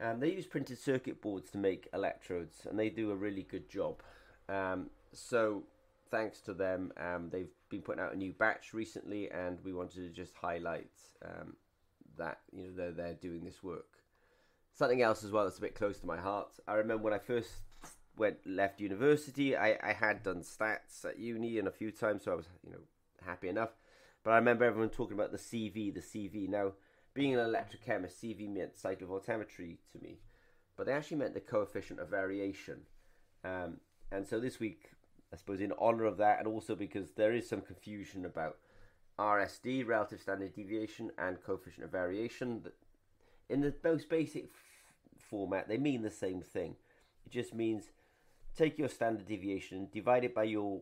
Um, 0.00 0.20
they 0.20 0.32
use 0.32 0.46
printed 0.46 0.78
circuit 0.78 1.22
boards 1.22 1.50
to 1.52 1.58
make 1.58 1.88
electrodes, 1.94 2.66
and 2.68 2.78
they 2.78 2.90
do 2.90 3.10
a 3.10 3.16
really 3.16 3.42
good 3.42 3.68
job. 3.68 4.02
Um, 4.48 4.90
so 5.12 5.64
thanks 6.10 6.40
to 6.40 6.54
them, 6.54 6.92
um, 6.98 7.30
they've 7.30 7.55
been 7.68 7.82
putting 7.82 8.02
out 8.02 8.14
a 8.14 8.16
new 8.16 8.32
batch 8.32 8.72
recently, 8.72 9.30
and 9.30 9.58
we 9.64 9.72
wanted 9.72 9.96
to 9.96 10.08
just 10.10 10.34
highlight 10.34 10.90
um, 11.24 11.56
that 12.16 12.40
you 12.52 12.64
know 12.64 12.70
they're 12.76 12.92
they're 12.92 13.14
doing 13.14 13.44
this 13.44 13.62
work. 13.62 13.98
Something 14.74 15.02
else 15.02 15.24
as 15.24 15.32
well 15.32 15.44
that's 15.44 15.58
a 15.58 15.62
bit 15.62 15.74
close 15.74 15.98
to 16.00 16.06
my 16.06 16.18
heart. 16.18 16.48
I 16.68 16.74
remember 16.74 17.04
when 17.04 17.14
I 17.14 17.18
first 17.18 17.50
went 18.16 18.38
left 18.46 18.80
university, 18.80 19.56
I, 19.56 19.78
I 19.82 19.92
had 19.92 20.22
done 20.22 20.42
stats 20.42 21.04
at 21.04 21.18
uni 21.18 21.58
and 21.58 21.68
a 21.68 21.72
few 21.72 21.90
times, 21.90 22.24
so 22.24 22.32
I 22.32 22.36
was 22.36 22.48
you 22.64 22.72
know 22.72 22.80
happy 23.24 23.48
enough. 23.48 23.70
But 24.22 24.32
I 24.32 24.36
remember 24.36 24.64
everyone 24.64 24.90
talking 24.90 25.16
about 25.16 25.32
the 25.32 25.38
CV, 25.38 25.94
the 25.94 26.00
CV. 26.00 26.48
Now, 26.48 26.72
being 27.14 27.34
an 27.34 27.40
electrochemist, 27.40 28.20
CV 28.22 28.52
meant 28.52 28.74
cyclovoltammetry 28.76 29.78
to 29.92 29.98
me, 30.02 30.18
but 30.76 30.86
they 30.86 30.92
actually 30.92 31.18
meant 31.18 31.34
the 31.34 31.40
coefficient 31.40 32.00
of 32.00 32.08
variation. 32.08 32.80
Um, 33.44 33.78
and 34.10 34.26
so 34.26 34.40
this 34.40 34.58
week, 34.58 34.90
I 35.36 35.38
suppose, 35.38 35.60
in 35.60 35.74
honor 35.78 36.04
of 36.04 36.16
that, 36.16 36.38
and 36.38 36.48
also 36.48 36.74
because 36.74 37.10
there 37.10 37.34
is 37.34 37.46
some 37.46 37.60
confusion 37.60 38.24
about 38.24 38.56
RSD, 39.18 39.86
relative 39.86 40.22
standard 40.22 40.54
deviation, 40.54 41.10
and 41.18 41.42
coefficient 41.42 41.84
of 41.84 41.92
variation. 41.92 42.62
In 43.50 43.60
the 43.60 43.74
most 43.84 44.08
basic 44.08 44.44
f- 44.44 45.20
format, 45.28 45.68
they 45.68 45.76
mean 45.76 46.00
the 46.00 46.10
same 46.10 46.40
thing. 46.40 46.76
It 47.26 47.32
just 47.32 47.54
means 47.54 47.90
take 48.56 48.78
your 48.78 48.88
standard 48.88 49.26
deviation, 49.26 49.88
divide 49.92 50.24
it 50.24 50.34
by 50.34 50.44
your 50.44 50.80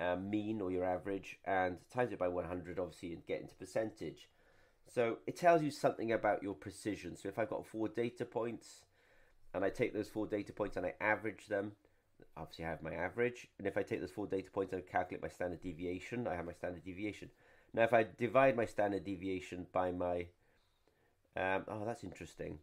uh, 0.00 0.16
mean 0.16 0.62
or 0.62 0.70
your 0.70 0.84
average, 0.84 1.36
and 1.44 1.76
times 1.92 2.12
it 2.12 2.18
by 2.18 2.28
100, 2.28 2.78
obviously, 2.78 3.12
and 3.12 3.26
get 3.26 3.42
into 3.42 3.54
percentage. 3.56 4.30
So 4.88 5.18
it 5.26 5.36
tells 5.36 5.62
you 5.62 5.70
something 5.70 6.12
about 6.12 6.42
your 6.42 6.54
precision. 6.54 7.14
So 7.14 7.28
if 7.28 7.38
I've 7.38 7.50
got 7.50 7.66
four 7.66 7.88
data 7.88 8.24
points, 8.24 8.84
and 9.52 9.66
I 9.66 9.68
take 9.68 9.92
those 9.92 10.08
four 10.08 10.26
data 10.26 10.54
points 10.54 10.78
and 10.78 10.86
I 10.86 10.94
average 10.98 11.48
them, 11.48 11.72
obviously 12.36 12.64
I 12.64 12.70
have 12.70 12.82
my 12.82 12.94
average. 12.94 13.48
And 13.58 13.66
if 13.66 13.76
I 13.76 13.82
take 13.82 14.00
those 14.00 14.10
four 14.10 14.26
data 14.26 14.50
points 14.50 14.72
and 14.72 14.86
calculate 14.86 15.22
my 15.22 15.28
standard 15.28 15.60
deviation, 15.60 16.26
I 16.26 16.34
have 16.34 16.46
my 16.46 16.52
standard 16.52 16.84
deviation. 16.84 17.30
Now, 17.74 17.84
if 17.84 17.92
I 17.92 18.06
divide 18.18 18.56
my 18.56 18.66
standard 18.66 19.04
deviation 19.04 19.66
by 19.72 19.92
my, 19.92 20.26
um, 21.36 21.64
oh, 21.68 21.84
that's 21.86 22.04
interesting. 22.04 22.58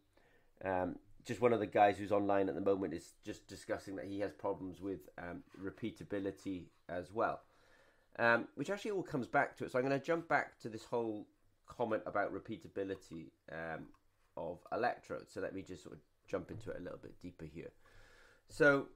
Um, 0.64 0.98
just 1.26 1.42
one 1.42 1.54
of 1.54 1.60
the 1.60 1.68
guys 1.68 1.98
who's 1.98 2.12
online 2.12 2.50
at 2.50 2.56
the 2.56 2.62
moment 2.62 2.94
is 2.94 3.14
just 3.26 3.48
discussing 3.48 3.96
that 3.96 4.06
he 4.06 4.20
has 4.20 4.32
problems 4.32 4.82
with 4.82 5.10
um, 5.18 5.44
repeatability 5.62 6.66
as 6.88 7.12
well, 7.12 7.42
um, 8.18 8.48
which 8.56 8.70
actually 8.70 8.92
all 8.92 9.04
comes 9.04 9.28
back 9.28 9.56
to 9.58 9.66
it. 9.66 9.72
So 9.72 9.80
I'm 9.80 9.86
going 9.86 10.00
to 10.00 10.06
jump 10.06 10.28
back 10.28 10.60
to 10.60 10.70
this 10.70 10.86
whole 10.86 11.28
comment 11.68 12.04
about 12.06 12.34
repeatability 12.34 13.28
um, 13.52 13.88
of 14.38 14.60
electrodes. 14.72 15.34
So 15.34 15.42
let 15.42 15.54
me 15.54 15.62
just 15.62 15.84
sort 15.84 15.96
of 15.96 16.02
jump 16.28 16.52
into 16.52 16.72
it 16.72 16.78
a 16.80 16.84
little 16.84 17.00
bit 17.00 17.20
deeper 17.22 17.46
here. 17.46 17.72
So 18.50 18.88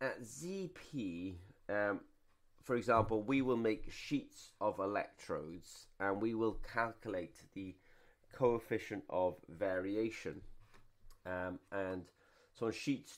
at 0.00 0.22
ZP, 0.22 1.34
um, 1.68 2.00
for 2.62 2.76
example, 2.76 3.22
we 3.22 3.42
will 3.42 3.56
make 3.56 3.92
sheets 3.92 4.52
of 4.60 4.78
electrodes 4.78 5.86
and 6.00 6.20
we 6.20 6.34
will 6.34 6.58
calculate 6.72 7.36
the 7.54 7.74
coefficient 8.32 9.04
of 9.10 9.36
variation. 9.48 10.40
Um, 11.26 11.58
and 11.72 12.04
so 12.58 12.66
on 12.66 12.72
sheet 12.72 13.12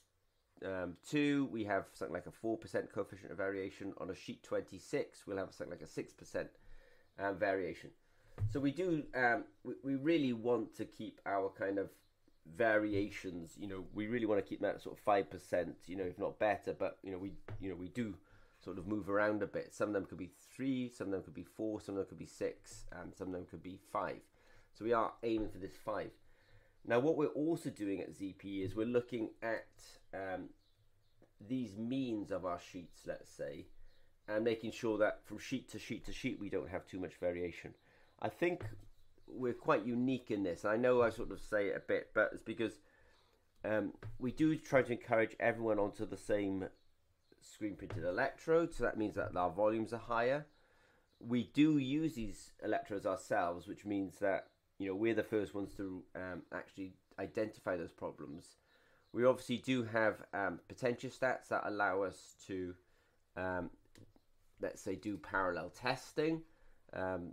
um, 0.65 0.97
2, 1.09 1.49
we 1.53 1.65
have 1.65 1.85
something 1.93 2.15
like 2.15 2.27
a 2.27 2.47
4% 2.47 2.59
coefficient 2.93 3.31
of 3.31 3.37
variation. 3.37 3.93
On 3.99 4.11
a 4.11 4.15
sheet 4.15 4.43
26, 4.43 5.27
we'll 5.27 5.39
have 5.39 5.53
something 5.53 5.79
like 5.79 5.83
a 5.83 5.87
6% 5.87 6.49
um, 7.19 7.39
variation. 7.39 7.91
So 8.53 8.61
we 8.61 8.71
do, 8.71 9.03
um, 9.15 9.45
we, 9.65 9.75
we 9.83 9.95
really 9.95 10.33
want 10.33 10.75
to 10.77 10.85
keep 10.85 11.21
our 11.27 11.51
kind 11.51 11.79
of 11.79 11.91
variations, 12.57 13.57
you 13.59 13.67
know, 13.67 13.85
we 13.95 14.07
really 14.07 14.27
want 14.27 14.43
to 14.43 14.49
keep 14.49 14.61
that 14.61 14.83
sort 14.83 14.99
of 14.99 15.05
5%, 15.05 15.73
you 15.87 15.97
know, 15.97 16.05
if 16.05 16.19
not 16.19 16.39
better, 16.39 16.75
but, 16.79 16.99
you 17.03 17.11
know, 17.13 17.19
we, 17.19 17.33
you 17.61 17.69
know, 17.69 17.77
we 17.77 17.89
do 17.89 18.15
sort 18.63 18.79
of 18.79 18.87
move 18.87 19.09
around 19.09 19.43
a 19.43 19.47
bit. 19.47 19.75
Some 19.75 19.89
of 19.89 19.95
them 19.95 20.07
could 20.07 20.19
be 20.19 20.31
three, 20.55 20.89
some 20.89 21.09
of 21.09 21.13
them 21.13 21.23
could 21.23 21.35
be 21.35 21.45
four, 21.45 21.81
some 21.81 21.95
of 21.95 21.99
them 21.99 22.09
could 22.09 22.19
be 22.19 22.27
six, 22.27 22.85
and 22.93 23.15
some 23.15 23.29
of 23.29 23.35
them 23.35 23.47
could 23.51 23.63
be 23.63 23.79
five. 23.93 24.21
So 24.75 24.85
we 24.85 24.93
are 24.93 25.13
aiming 25.23 25.51
for 25.51 25.59
this 25.59 25.77
five. 25.85 26.11
Now, 26.87 27.01
what 27.01 27.17
we're 27.17 27.27
also 27.27 27.71
doing 27.71 28.01
at 28.01 28.13
ZP 28.13 28.65
is 28.65 28.77
we're 28.77 28.87
looking 28.87 29.31
at 29.43 29.67
um, 30.15 30.51
these 31.47 31.77
means 31.77 32.31
of 32.31 32.45
our 32.45 32.61
sheets, 32.61 33.03
let's 33.07 33.31
say, 33.31 33.67
and 34.29 34.45
making 34.45 34.73
sure 34.73 34.99
that 34.99 35.21
from 35.25 35.39
sheet 35.39 35.69
to 35.71 35.79
sheet 35.79 36.05
to 36.07 36.13
sheet 36.13 36.39
we 36.41 36.49
don't 36.49 36.69
have 36.69 36.87
too 36.87 37.01
much 37.01 37.15
variation. 37.21 37.75
I 38.21 38.29
think 38.29 38.65
we're 39.29 39.53
quite 39.53 39.85
unique 39.85 40.31
in 40.31 40.43
this. 40.43 40.65
I 40.65 40.77
know 40.77 41.03
I 41.03 41.11
sort 41.11 41.33
of 41.33 41.41
say 41.41 41.69
it 41.69 41.77
a 41.77 41.81
bit, 41.81 42.11
but 42.15 42.31
it's 42.33 42.43
because 42.43 42.81
um, 43.65 43.93
we 44.19 44.31
do 44.33 44.57
try 44.57 44.83
to 44.83 44.93
encourage 44.93 45.37
everyone 45.41 45.79
onto 45.79 46.07
the 46.07 46.17
same 46.17 46.67
screen 47.41 47.77
printed 47.77 48.05
electrode, 48.05 48.75
so 48.75 48.85
that 48.85 48.99
means 48.99 49.15
that 49.17 49.37
our 49.37 49.51
volumes 49.51 49.93
are 49.93 49.99
higher. 49.99 50.47
We 51.19 51.51
do 51.55 51.79
use 51.79 52.15
these 52.15 52.53
electrodes 52.63 53.07
ourselves, 53.07 53.67
which 53.67 53.85
means 53.85 54.19
that 54.19 54.49
you 54.79 54.89
know 54.89 54.95
we're 54.95 55.15
the 55.15 55.23
first 55.23 55.55
ones 55.55 55.73
to 55.77 56.03
um, 56.15 56.43
actually 56.53 56.95
identify 57.19 57.77
those 57.77 57.93
problems. 57.93 58.57
We 59.13 59.25
obviously 59.25 59.59
do 59.59 59.85
have 59.85 60.17
um, 60.35 60.61
potentiostats 60.69 61.49
that 61.49 61.63
allow 61.65 62.03
us 62.03 62.35
to, 62.49 62.75
um, 63.37 63.71
let's 64.61 64.83
say, 64.83 64.95
do 64.95 65.17
parallel 65.17 65.71
testing. 65.71 66.43
Um, 66.93 67.31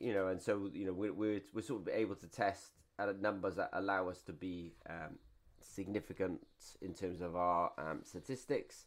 you 0.00 0.12
know, 0.12 0.28
and 0.28 0.40
so 0.40 0.70
you 0.72 0.86
know 0.86 0.92
we're, 0.92 1.12
we're 1.12 1.40
we're 1.52 1.62
sort 1.62 1.82
of 1.82 1.88
able 1.88 2.14
to 2.16 2.26
test 2.26 2.70
at 2.98 3.20
numbers 3.20 3.56
that 3.56 3.70
allow 3.72 4.08
us 4.08 4.20
to 4.22 4.32
be 4.32 4.72
um, 4.88 5.18
significant 5.60 6.40
in 6.80 6.94
terms 6.94 7.20
of 7.20 7.36
our 7.36 7.72
um, 7.78 8.00
statistics. 8.02 8.86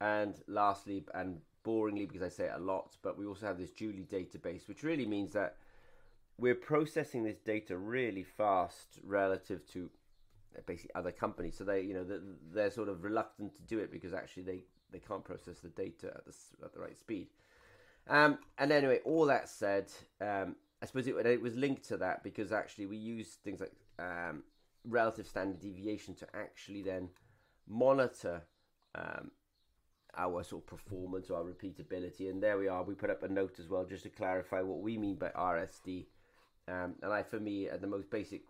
And 0.00 0.36
lastly, 0.46 1.04
and 1.14 1.40
boringly, 1.64 2.06
because 2.06 2.22
I 2.22 2.28
say 2.28 2.44
it 2.44 2.52
a 2.54 2.60
lot, 2.60 2.96
but 3.02 3.18
we 3.18 3.26
also 3.26 3.46
have 3.46 3.58
this 3.58 3.72
Julie 3.72 4.06
database, 4.10 4.68
which 4.68 4.82
really 4.82 5.06
means 5.06 5.32
that 5.32 5.56
we're 6.38 6.54
processing 6.54 7.24
this 7.24 7.38
data 7.38 7.76
really 7.76 8.22
fast 8.22 9.00
relative 9.02 9.66
to 9.72 9.90
basically 10.66 10.94
other 10.94 11.10
companies. 11.10 11.56
So 11.58 11.64
they, 11.64 11.82
you 11.82 11.94
know, 11.94 12.06
they're 12.52 12.70
sort 12.70 12.88
of 12.88 13.02
reluctant 13.02 13.56
to 13.56 13.62
do 13.62 13.80
it 13.80 13.90
because 13.90 14.14
actually 14.14 14.44
they, 14.44 14.64
they 14.92 15.00
can't 15.00 15.24
process 15.24 15.58
the 15.58 15.68
data 15.68 16.12
at 16.14 16.24
the, 16.24 16.34
at 16.64 16.72
the 16.72 16.80
right 16.80 16.96
speed. 16.96 17.28
Um, 18.08 18.38
and 18.56 18.72
anyway, 18.72 19.00
all 19.04 19.26
that 19.26 19.48
said, 19.48 19.92
um, 20.20 20.56
I 20.82 20.86
suppose 20.86 21.06
it, 21.06 21.14
it, 21.14 21.42
was 21.42 21.54
linked 21.54 21.86
to 21.88 21.96
that 21.98 22.22
because 22.22 22.52
actually 22.52 22.86
we 22.86 22.96
use 22.96 23.36
things 23.44 23.60
like 23.60 23.72
um, 23.98 24.44
relative 24.84 25.26
standard 25.26 25.60
deviation 25.60 26.14
to 26.16 26.26
actually 26.34 26.82
then 26.82 27.10
monitor 27.68 28.42
um, 28.94 29.30
our 30.16 30.42
sort 30.42 30.62
of 30.62 30.66
performance 30.66 31.28
or 31.28 31.36
our 31.36 31.44
repeatability. 31.44 32.30
And 32.30 32.42
there 32.42 32.58
we 32.58 32.68
are. 32.68 32.82
We 32.82 32.94
put 32.94 33.10
up 33.10 33.22
a 33.22 33.28
note 33.28 33.58
as 33.58 33.68
well 33.68 33.84
just 33.84 34.04
to 34.04 34.08
clarify 34.08 34.62
what 34.62 34.80
we 34.80 34.96
mean 34.96 35.16
by 35.16 35.28
RSD. 35.28 36.06
Um, 36.66 36.94
and 37.02 37.12
I, 37.12 37.22
for 37.22 37.40
me, 37.40 37.68
at 37.68 37.80
the 37.80 37.86
most 37.86 38.10
basic 38.10 38.42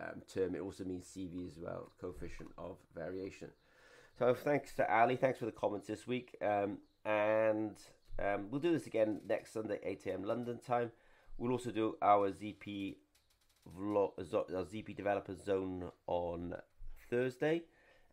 um, 0.00 0.22
term, 0.32 0.54
it 0.54 0.60
also 0.60 0.84
means 0.84 1.06
CV 1.06 1.46
as 1.46 1.58
well, 1.58 1.92
coefficient 2.00 2.50
of 2.58 2.78
variation. 2.94 3.48
So 4.18 4.34
thanks 4.34 4.74
to 4.74 4.92
Ali. 4.92 5.16
Thanks 5.16 5.38
for 5.38 5.46
the 5.46 5.52
comments 5.52 5.86
this 5.86 6.06
week. 6.06 6.36
And 7.04 7.76
um, 8.18 8.48
we'll 8.50 8.60
do 8.60 8.72
this 8.72 8.86
again 8.86 9.20
next 9.26 9.52
Sunday, 9.52 9.78
8 9.82 10.06
a.m. 10.06 10.24
London 10.24 10.58
time. 10.58 10.92
We'll 11.38 11.52
also 11.52 11.70
do 11.70 11.96
our 12.02 12.30
ZP 12.30 12.96
vlog, 13.78 14.12
our 14.34 14.64
ZP 14.64 14.96
developer 14.96 15.34
zone 15.34 15.90
on 16.06 16.54
Thursday. 17.08 17.62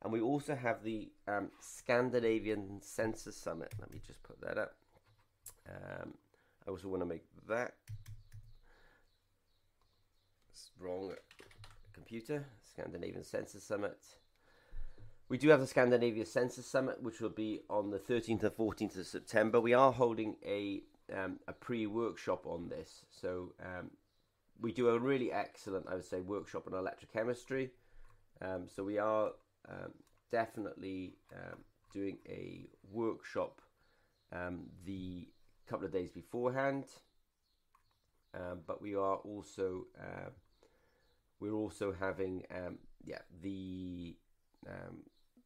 And 0.01 0.13
we 0.13 0.21
also 0.21 0.55
have 0.55 0.83
the 0.83 1.09
um, 1.27 1.49
Scandinavian 1.59 2.79
Sensor 2.81 3.31
Summit. 3.31 3.73
Let 3.79 3.91
me 3.91 3.99
just 4.05 4.23
put 4.23 4.39
that 4.41 4.57
up. 4.57 4.75
Um, 5.67 6.13
I 6.65 6.71
also 6.71 6.87
want 6.87 7.01
to 7.01 7.05
make 7.05 7.23
that 7.47 7.73
wrong 10.79 11.11
computer. 11.93 12.45
Scandinavian 12.63 13.23
Sensor 13.23 13.59
Summit. 13.59 13.97
We 15.29 15.37
do 15.37 15.49
have 15.49 15.59
the 15.59 15.67
Scandinavia 15.67 16.25
Sensor 16.25 16.63
Summit, 16.63 17.03
which 17.03 17.21
will 17.21 17.29
be 17.29 17.61
on 17.69 17.91
the 17.91 17.99
13th 17.99 18.41
and 18.41 18.51
14th 18.51 18.97
of 18.97 19.05
September. 19.05 19.61
We 19.61 19.75
are 19.75 19.91
holding 19.91 20.37
a 20.43 20.81
um, 21.15 21.39
a 21.47 21.53
pre-workshop 21.53 22.45
on 22.45 22.69
this, 22.69 23.05
so 23.09 23.53
um, 23.63 23.91
we 24.59 24.71
do 24.71 24.89
a 24.89 24.99
really 24.99 25.31
excellent, 25.31 25.87
I 25.87 25.95
would 25.95 26.05
say, 26.05 26.21
workshop 26.21 26.67
on 26.67 26.73
electrochemistry. 26.73 27.69
Um, 28.41 28.67
so 28.67 28.83
we 28.83 28.99
are 28.99 29.31
um, 29.67 29.91
definitely 30.31 31.15
um, 31.33 31.59
doing 31.91 32.17
a 32.27 32.67
workshop 32.91 33.61
um, 34.31 34.65
the 34.85 35.27
couple 35.67 35.85
of 35.85 35.91
days 35.91 36.09
beforehand, 36.11 36.85
but 38.65 38.81
we 38.81 38.95
are 38.95 39.17
also 39.17 39.85
we're 41.39 41.53
also 41.53 41.93
having 41.99 42.43
yeah 43.03 43.19
the 43.41 44.15
um, 44.67 45.03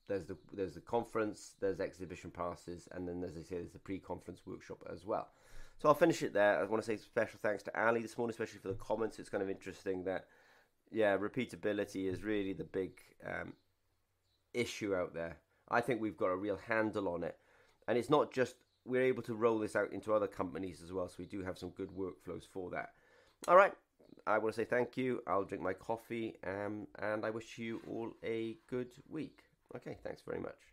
there's 0.08 0.26
the 0.26 0.38
there's 0.54 0.76
the 0.76 0.82
conference, 0.82 1.56
there's 1.60 1.80
exhibition 1.80 2.32
passes, 2.32 2.88
and 2.92 3.08
then 3.08 3.24
as 3.24 3.38
I 3.38 3.42
say, 3.42 3.58
there's 3.58 3.72
the 3.72 3.80
pre-conference 3.80 4.42
workshop 4.46 4.84
as 4.92 5.06
well. 5.06 5.30
So 5.80 5.90
I'll 5.90 5.96
finish 5.96 6.22
it 6.24 6.34
there. 6.34 6.60
I 6.60 6.64
want 6.64 6.84
to 6.84 6.86
say 6.86 6.98
special 6.98 7.40
thanks 7.42 7.64
to 7.64 7.82
Ali 7.82 8.02
this 8.02 8.18
morning, 8.18 8.32
especially 8.32 8.60
for 8.60 8.70
the 8.70 8.76
comments. 8.76 9.20
It's 9.20 9.30
kind 9.30 9.44
of 9.44 9.50
interesting 9.50 10.04
that 10.06 10.26
yeah, 10.92 11.18
repeatability 11.18 12.12
is 12.12 12.24
really 12.24 12.54
the 12.54 12.64
big 12.64 12.92
um, 13.26 13.54
issue 14.54 14.96
out 14.96 15.14
there. 15.14 15.38
I 15.70 15.82
think 15.82 16.02
we've 16.02 16.18
got 16.18 16.28
a 16.28 16.36
real 16.36 16.60
handle 16.68 17.10
on 17.10 17.24
it, 17.24 17.38
and 17.88 17.98
it's 17.98 18.10
not 18.10 18.32
just 18.32 18.56
we're 18.86 19.04
able 19.04 19.24
to 19.24 19.34
roll 19.34 19.60
this 19.60 19.76
out 19.76 19.92
into 19.94 20.14
other 20.14 20.28
companies 20.28 20.82
as 20.84 20.92
well. 20.92 21.08
So 21.08 21.16
we 21.20 21.26
do 21.26 21.42
have 21.42 21.58
some 21.58 21.70
good 21.70 21.90
workflows 21.90 22.44
for 22.52 22.70
that. 22.72 22.92
All 23.48 23.56
right, 23.56 23.74
I 24.28 24.38
want 24.38 24.56
to 24.56 24.62
say 24.62 24.66
thank 24.66 24.98
you. 24.98 25.22
I'll 25.28 25.44
drink 25.44 25.64
my 25.64 25.74
coffee, 25.74 26.36
um, 26.46 26.88
and 27.00 27.26
I 27.26 27.30
wish 27.30 27.58
you 27.58 27.82
all 27.90 28.12
a 28.24 28.58
good 28.70 28.92
week. 29.10 29.43
Okay, 29.76 29.98
thanks 30.04 30.22
very 30.26 30.40
much. 30.40 30.73